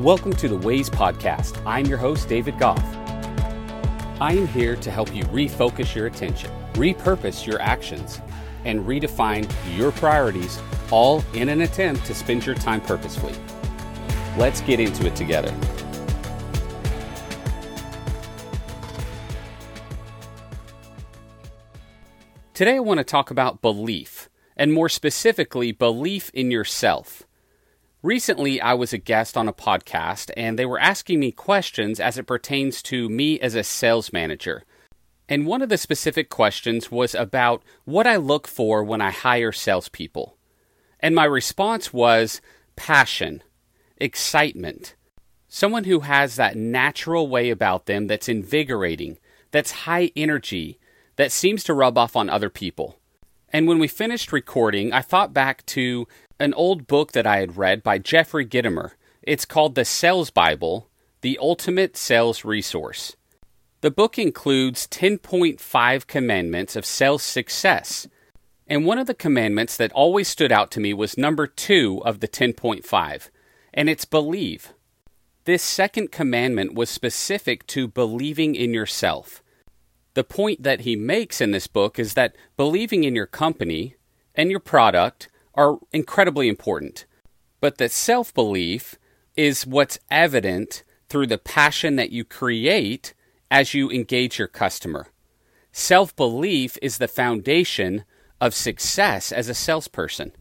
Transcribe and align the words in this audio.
Welcome 0.00 0.32
to 0.32 0.48
the 0.48 0.56
Ways 0.56 0.90
Podcast. 0.90 1.62
I'm 1.64 1.86
your 1.86 1.98
host, 1.98 2.28
David 2.28 2.58
Goff. 2.58 2.84
I 4.20 4.32
am 4.32 4.48
here 4.48 4.74
to 4.74 4.90
help 4.90 5.14
you 5.14 5.22
refocus 5.26 5.94
your 5.94 6.08
attention, 6.08 6.50
repurpose 6.72 7.46
your 7.46 7.62
actions, 7.62 8.20
and 8.64 8.84
redefine 8.84 9.48
your 9.78 9.92
priorities, 9.92 10.60
all 10.90 11.22
in 11.32 11.48
an 11.48 11.60
attempt 11.60 12.04
to 12.06 12.14
spend 12.14 12.44
your 12.44 12.56
time 12.56 12.80
purposefully. 12.80 13.36
Let's 14.36 14.62
get 14.62 14.80
into 14.80 15.06
it 15.06 15.14
together. 15.14 15.54
Today, 22.52 22.74
I 22.74 22.80
want 22.80 22.98
to 22.98 23.04
talk 23.04 23.30
about 23.30 23.62
belief, 23.62 24.28
and 24.56 24.72
more 24.72 24.88
specifically, 24.88 25.70
belief 25.70 26.32
in 26.34 26.50
yourself. 26.50 27.22
Recently, 28.04 28.60
I 28.60 28.74
was 28.74 28.92
a 28.92 28.98
guest 28.98 29.34
on 29.34 29.48
a 29.48 29.52
podcast, 29.54 30.30
and 30.36 30.58
they 30.58 30.66
were 30.66 30.78
asking 30.78 31.20
me 31.20 31.32
questions 31.32 31.98
as 31.98 32.18
it 32.18 32.26
pertains 32.26 32.82
to 32.82 33.08
me 33.08 33.40
as 33.40 33.54
a 33.54 33.64
sales 33.64 34.12
manager. 34.12 34.64
And 35.26 35.46
one 35.46 35.62
of 35.62 35.70
the 35.70 35.78
specific 35.78 36.28
questions 36.28 36.90
was 36.90 37.14
about 37.14 37.62
what 37.86 38.06
I 38.06 38.16
look 38.16 38.46
for 38.46 38.84
when 38.84 39.00
I 39.00 39.10
hire 39.10 39.52
salespeople. 39.52 40.36
And 41.00 41.14
my 41.14 41.24
response 41.24 41.94
was 41.94 42.42
passion, 42.76 43.42
excitement, 43.96 44.96
someone 45.48 45.84
who 45.84 46.00
has 46.00 46.36
that 46.36 46.58
natural 46.58 47.26
way 47.26 47.48
about 47.48 47.86
them 47.86 48.06
that's 48.06 48.28
invigorating, 48.28 49.16
that's 49.50 49.70
high 49.70 50.10
energy, 50.14 50.78
that 51.16 51.32
seems 51.32 51.64
to 51.64 51.72
rub 51.72 51.96
off 51.96 52.16
on 52.16 52.28
other 52.28 52.50
people. 52.50 52.98
And 53.54 53.68
when 53.68 53.78
we 53.78 53.86
finished 53.86 54.32
recording, 54.32 54.92
I 54.92 55.00
thought 55.00 55.32
back 55.32 55.64
to 55.66 56.08
an 56.40 56.54
old 56.54 56.88
book 56.88 57.12
that 57.12 57.24
I 57.24 57.38
had 57.38 57.56
read 57.56 57.84
by 57.84 57.98
Jeffrey 57.98 58.44
Gitomer. 58.44 58.94
It's 59.22 59.44
called 59.44 59.76
The 59.76 59.84
Sales 59.84 60.30
Bible 60.30 60.90
The 61.20 61.38
Ultimate 61.40 61.96
Sales 61.96 62.44
Resource. 62.44 63.14
The 63.80 63.92
book 63.92 64.18
includes 64.18 64.88
10.5 64.88 66.06
commandments 66.08 66.74
of 66.74 66.84
sales 66.84 67.22
success. 67.22 68.08
And 68.66 68.84
one 68.84 68.98
of 68.98 69.06
the 69.06 69.14
commandments 69.14 69.76
that 69.76 69.92
always 69.92 70.26
stood 70.26 70.50
out 70.50 70.72
to 70.72 70.80
me 70.80 70.92
was 70.92 71.16
number 71.16 71.46
two 71.46 72.02
of 72.04 72.18
the 72.18 72.26
10.5, 72.26 73.28
and 73.72 73.88
it's 73.88 74.04
believe. 74.04 74.72
This 75.44 75.62
second 75.62 76.10
commandment 76.10 76.74
was 76.74 76.90
specific 76.90 77.68
to 77.68 77.86
believing 77.86 78.56
in 78.56 78.74
yourself 78.74 79.43
the 80.14 80.24
point 80.24 80.62
that 80.62 80.80
he 80.80 80.96
makes 80.96 81.40
in 81.40 81.50
this 81.50 81.66
book 81.66 81.98
is 81.98 82.14
that 82.14 82.36
believing 82.56 83.04
in 83.04 83.14
your 83.14 83.26
company 83.26 83.96
and 84.34 84.50
your 84.50 84.60
product 84.60 85.28
are 85.54 85.78
incredibly 85.92 86.48
important, 86.48 87.04
but 87.60 87.78
that 87.78 87.90
self 87.90 88.32
belief 88.32 88.96
is 89.36 89.66
what's 89.66 89.98
evident 90.10 90.84
through 91.08 91.26
the 91.26 91.38
passion 91.38 91.96
that 91.96 92.10
you 92.10 92.24
create 92.24 93.14
as 93.50 93.74
you 93.74 93.90
engage 93.90 94.38
your 94.38 94.48
customer. 94.48 95.08
Self 95.72 96.14
belief 96.14 96.78
is 96.80 96.98
the 96.98 97.08
foundation 97.08 98.04
of 98.40 98.54
success 98.54 99.32
as 99.32 99.48
a 99.48 99.54
salesperson. 99.54 100.32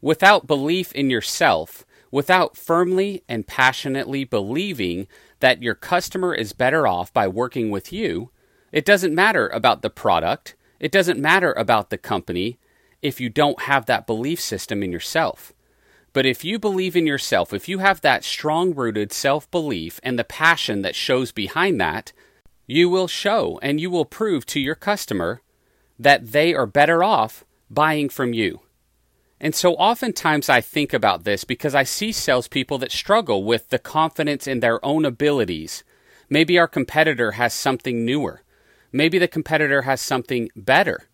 Without 0.00 0.46
belief 0.46 0.92
in 0.92 1.10
yourself, 1.10 1.84
without 2.10 2.56
firmly 2.56 3.22
and 3.28 3.46
passionately 3.46 4.24
believing 4.24 5.08
that 5.40 5.62
your 5.62 5.74
customer 5.74 6.34
is 6.34 6.52
better 6.52 6.86
off 6.86 7.12
by 7.12 7.26
working 7.26 7.70
with 7.70 7.92
you, 7.92 8.30
it 8.72 8.84
doesn't 8.84 9.14
matter 9.14 9.48
about 9.48 9.82
the 9.82 9.90
product, 9.90 10.54
it 10.78 10.92
doesn't 10.92 11.18
matter 11.18 11.52
about 11.52 11.90
the 11.90 11.98
company 11.98 12.58
if 13.02 13.20
you 13.20 13.28
don't 13.28 13.62
have 13.62 13.86
that 13.86 14.06
belief 14.06 14.40
system 14.40 14.82
in 14.82 14.92
yourself. 14.92 15.52
But 16.12 16.26
if 16.26 16.44
you 16.44 16.58
believe 16.58 16.96
in 16.96 17.06
yourself, 17.06 17.52
if 17.52 17.68
you 17.68 17.78
have 17.78 18.00
that 18.00 18.24
strong 18.24 18.74
rooted 18.74 19.12
self 19.12 19.50
belief 19.50 20.00
and 20.02 20.18
the 20.18 20.24
passion 20.24 20.82
that 20.82 20.94
shows 20.94 21.30
behind 21.30 21.80
that, 21.80 22.12
you 22.66 22.88
will 22.88 23.06
show 23.06 23.58
and 23.62 23.80
you 23.80 23.90
will 23.90 24.06
prove 24.06 24.46
to 24.46 24.60
your 24.60 24.74
customer 24.74 25.42
that 25.98 26.32
they 26.32 26.54
are 26.54 26.66
better 26.66 27.04
off 27.04 27.44
buying 27.70 28.08
from 28.08 28.32
you. 28.32 28.60
And 29.40 29.54
so 29.54 29.74
oftentimes 29.74 30.48
I 30.48 30.60
think 30.60 30.92
about 30.92 31.24
this 31.24 31.44
because 31.44 31.74
I 31.74 31.82
see 31.82 32.12
salespeople 32.12 32.78
that 32.78 32.92
struggle 32.92 33.44
with 33.44 33.68
the 33.68 33.78
confidence 33.78 34.46
in 34.46 34.60
their 34.60 34.82
own 34.84 35.04
abilities. 35.04 35.84
Maybe 36.30 36.58
our 36.58 36.68
competitor 36.68 37.32
has 37.32 37.52
something 37.52 38.04
newer. 38.04 38.42
Maybe 38.92 39.18
the 39.18 39.28
competitor 39.28 39.82
has 39.82 40.00
something 40.00 40.48
better. 40.54 41.08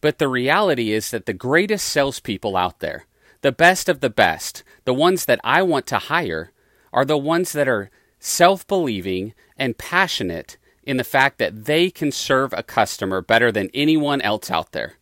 But 0.00 0.18
the 0.18 0.28
reality 0.28 0.92
is 0.92 1.10
that 1.10 1.26
the 1.26 1.32
greatest 1.32 1.88
salespeople 1.88 2.56
out 2.56 2.80
there, 2.80 3.06
the 3.42 3.52
best 3.52 3.88
of 3.88 4.00
the 4.00 4.10
best, 4.10 4.64
the 4.84 4.94
ones 4.94 5.24
that 5.26 5.40
I 5.44 5.62
want 5.62 5.86
to 5.88 5.98
hire, 5.98 6.52
are 6.92 7.04
the 7.04 7.18
ones 7.18 7.52
that 7.52 7.68
are 7.68 7.90
self 8.18 8.66
believing 8.66 9.34
and 9.56 9.78
passionate 9.78 10.56
in 10.84 10.96
the 10.96 11.04
fact 11.04 11.38
that 11.38 11.64
they 11.64 11.90
can 11.90 12.10
serve 12.10 12.52
a 12.52 12.62
customer 12.62 13.20
better 13.20 13.52
than 13.52 13.70
anyone 13.72 14.20
else 14.20 14.50
out 14.50 14.72
there. 14.72 14.94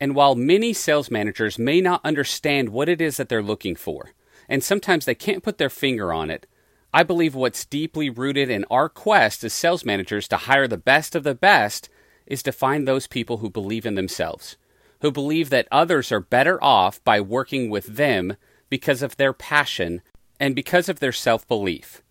And 0.00 0.14
while 0.14 0.34
many 0.34 0.72
sales 0.72 1.10
managers 1.10 1.58
may 1.58 1.80
not 1.80 2.04
understand 2.04 2.68
what 2.68 2.88
it 2.88 3.00
is 3.00 3.16
that 3.16 3.28
they're 3.28 3.42
looking 3.42 3.74
for, 3.74 4.12
and 4.48 4.62
sometimes 4.62 5.04
they 5.04 5.14
can't 5.14 5.42
put 5.42 5.58
their 5.58 5.70
finger 5.70 6.12
on 6.12 6.30
it, 6.30 6.46
I 6.92 7.02
believe 7.02 7.34
what's 7.34 7.66
deeply 7.66 8.08
rooted 8.08 8.48
in 8.48 8.64
our 8.70 8.88
quest 8.88 9.44
as 9.44 9.52
sales 9.52 9.84
managers 9.84 10.26
to 10.28 10.36
hire 10.38 10.66
the 10.66 10.78
best 10.78 11.14
of 11.14 11.22
the 11.22 11.34
best 11.34 11.90
is 12.26 12.42
to 12.42 12.52
find 12.52 12.86
those 12.86 13.06
people 13.06 13.38
who 13.38 13.50
believe 13.50 13.84
in 13.84 13.94
themselves, 13.94 14.56
who 15.00 15.12
believe 15.12 15.50
that 15.50 15.68
others 15.70 16.10
are 16.10 16.20
better 16.20 16.62
off 16.62 17.02
by 17.04 17.20
working 17.20 17.68
with 17.68 17.86
them 17.86 18.36
because 18.70 19.02
of 19.02 19.16
their 19.16 19.32
passion 19.32 20.00
and 20.40 20.54
because 20.54 20.88
of 20.88 21.00
their 21.00 21.12
self 21.12 21.46
belief. 21.46 22.02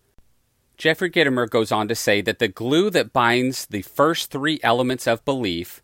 Jeffrey 0.76 1.10
Gitomer 1.10 1.50
goes 1.50 1.72
on 1.72 1.88
to 1.88 1.94
say 1.96 2.20
that 2.20 2.38
the 2.38 2.46
glue 2.46 2.88
that 2.90 3.12
binds 3.12 3.66
the 3.66 3.82
first 3.82 4.30
three 4.30 4.60
elements 4.62 5.08
of 5.08 5.24
belief 5.24 5.82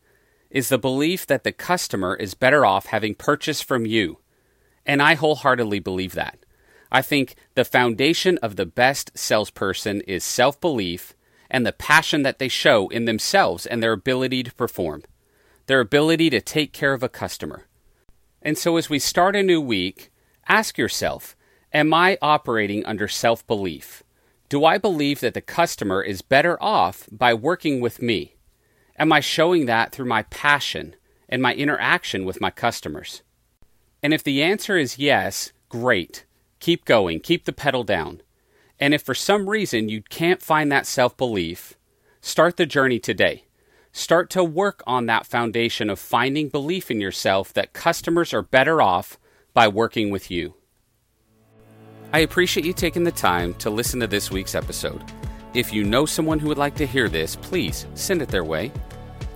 is 0.50 0.68
the 0.68 0.78
belief 0.78 1.26
that 1.26 1.42
the 1.42 1.50
customer 1.50 2.14
is 2.14 2.34
better 2.34 2.64
off 2.64 2.86
having 2.86 3.16
purchased 3.16 3.64
from 3.64 3.86
you. 3.86 4.18
And 4.86 5.02
I 5.02 5.14
wholeheartedly 5.14 5.80
believe 5.80 6.12
that. 6.12 6.43
I 6.94 7.02
think 7.02 7.34
the 7.56 7.64
foundation 7.64 8.38
of 8.38 8.54
the 8.54 8.64
best 8.64 9.10
salesperson 9.18 10.00
is 10.02 10.22
self 10.22 10.60
belief 10.60 11.12
and 11.50 11.66
the 11.66 11.72
passion 11.72 12.22
that 12.22 12.38
they 12.38 12.46
show 12.46 12.88
in 12.88 13.04
themselves 13.04 13.66
and 13.66 13.82
their 13.82 13.90
ability 13.90 14.44
to 14.44 14.54
perform, 14.54 15.02
their 15.66 15.80
ability 15.80 16.30
to 16.30 16.40
take 16.40 16.72
care 16.72 16.94
of 16.94 17.02
a 17.02 17.08
customer. 17.08 17.66
And 18.40 18.56
so, 18.56 18.76
as 18.76 18.88
we 18.88 19.00
start 19.00 19.34
a 19.34 19.42
new 19.42 19.60
week, 19.60 20.12
ask 20.46 20.78
yourself 20.78 21.34
Am 21.72 21.92
I 21.92 22.16
operating 22.22 22.86
under 22.86 23.08
self 23.08 23.44
belief? 23.48 24.04
Do 24.48 24.64
I 24.64 24.78
believe 24.78 25.18
that 25.18 25.34
the 25.34 25.40
customer 25.40 26.00
is 26.00 26.22
better 26.22 26.56
off 26.62 27.08
by 27.10 27.34
working 27.34 27.80
with 27.80 28.00
me? 28.00 28.36
Am 28.96 29.12
I 29.12 29.18
showing 29.18 29.66
that 29.66 29.90
through 29.90 30.06
my 30.06 30.22
passion 30.22 30.94
and 31.28 31.42
my 31.42 31.54
interaction 31.54 32.24
with 32.24 32.40
my 32.40 32.52
customers? 32.52 33.24
And 34.00 34.14
if 34.14 34.22
the 34.22 34.44
answer 34.44 34.78
is 34.78 34.96
yes, 34.96 35.50
great. 35.68 36.24
Keep 36.60 36.84
going, 36.84 37.20
keep 37.20 37.44
the 37.44 37.52
pedal 37.52 37.84
down. 37.84 38.22
And 38.80 38.94
if 38.94 39.02
for 39.02 39.14
some 39.14 39.48
reason 39.48 39.88
you 39.88 40.02
can't 40.02 40.42
find 40.42 40.70
that 40.72 40.86
self 40.86 41.16
belief, 41.16 41.74
start 42.20 42.56
the 42.56 42.66
journey 42.66 42.98
today. 42.98 43.44
Start 43.92 44.28
to 44.30 44.42
work 44.42 44.82
on 44.86 45.06
that 45.06 45.26
foundation 45.26 45.88
of 45.88 46.00
finding 46.00 46.48
belief 46.48 46.90
in 46.90 47.00
yourself 47.00 47.52
that 47.52 47.72
customers 47.72 48.34
are 48.34 48.42
better 48.42 48.82
off 48.82 49.18
by 49.52 49.68
working 49.68 50.10
with 50.10 50.30
you. 50.30 50.54
I 52.12 52.20
appreciate 52.20 52.66
you 52.66 52.72
taking 52.72 53.04
the 53.04 53.12
time 53.12 53.54
to 53.54 53.70
listen 53.70 54.00
to 54.00 54.06
this 54.06 54.30
week's 54.30 54.54
episode. 54.54 55.02
If 55.54 55.72
you 55.72 55.84
know 55.84 56.06
someone 56.06 56.40
who 56.40 56.48
would 56.48 56.58
like 56.58 56.74
to 56.76 56.86
hear 56.86 57.08
this, 57.08 57.36
please 57.36 57.86
send 57.94 58.20
it 58.20 58.28
their 58.28 58.44
way. 58.44 58.72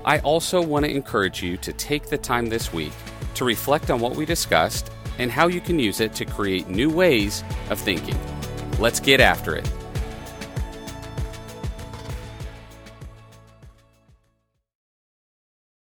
I 0.05 0.19
also 0.21 0.61
want 0.61 0.85
to 0.85 0.91
encourage 0.91 1.43
you 1.43 1.57
to 1.59 1.73
take 1.73 2.09
the 2.09 2.19
time 2.19 2.47
this 2.47 2.73
week 2.73 2.93
to 3.35 3.45
reflect 3.45 3.91
on 3.91 4.01
what 4.01 4.17
we 4.17 4.25
discussed 4.27 4.91
and 5.19 5.31
how 5.31 5.47
you 5.49 5.61
can 5.61 5.79
use 5.79 6.01
it 6.01 6.15
to 6.15 6.25
create 6.25 6.69
new 6.69 6.91
ways 6.91 7.45
of 7.71 7.79
thinking. 7.79 8.19
Let's 8.79 9.01
get 9.01 9.21
after 9.21 9.57
it. 9.57 9.69